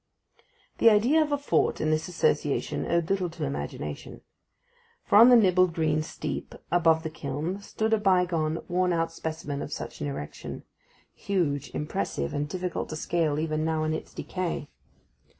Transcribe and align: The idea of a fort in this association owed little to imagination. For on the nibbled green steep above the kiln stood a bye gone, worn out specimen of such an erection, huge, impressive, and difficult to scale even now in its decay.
The 0.79 0.89
idea 0.89 1.21
of 1.21 1.31
a 1.31 1.37
fort 1.37 1.79
in 1.79 1.91
this 1.91 2.07
association 2.07 2.87
owed 2.87 3.07
little 3.07 3.29
to 3.29 3.45
imagination. 3.45 4.21
For 5.03 5.19
on 5.19 5.29
the 5.29 5.35
nibbled 5.35 5.75
green 5.75 6.01
steep 6.01 6.55
above 6.71 7.03
the 7.03 7.09
kiln 7.11 7.61
stood 7.61 7.93
a 7.93 7.99
bye 7.99 8.25
gone, 8.25 8.65
worn 8.67 8.93
out 8.93 9.11
specimen 9.11 9.61
of 9.61 9.71
such 9.71 10.01
an 10.01 10.07
erection, 10.07 10.63
huge, 11.13 11.69
impressive, 11.75 12.33
and 12.33 12.49
difficult 12.49 12.89
to 12.89 12.95
scale 12.95 13.37
even 13.37 13.63
now 13.63 13.83
in 13.83 13.93
its 13.93 14.11
decay. 14.11 14.69